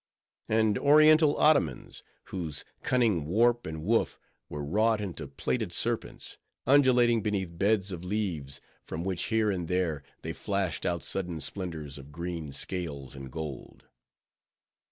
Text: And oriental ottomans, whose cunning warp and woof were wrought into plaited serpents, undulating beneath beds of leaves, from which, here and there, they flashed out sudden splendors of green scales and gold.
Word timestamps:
And 0.49 0.79
oriental 0.79 1.37
ottomans, 1.37 2.01
whose 2.23 2.65
cunning 2.81 3.27
warp 3.27 3.67
and 3.67 3.83
woof 3.83 4.19
were 4.49 4.65
wrought 4.65 4.99
into 4.99 5.27
plaited 5.27 5.71
serpents, 5.71 6.39
undulating 6.65 7.21
beneath 7.21 7.55
beds 7.55 7.91
of 7.91 8.03
leaves, 8.03 8.61
from 8.83 9.03
which, 9.03 9.25
here 9.25 9.51
and 9.51 9.67
there, 9.67 10.01
they 10.23 10.33
flashed 10.33 10.87
out 10.87 11.03
sudden 11.03 11.39
splendors 11.39 11.99
of 11.99 12.11
green 12.11 12.51
scales 12.51 13.15
and 13.15 13.31
gold. 13.31 13.83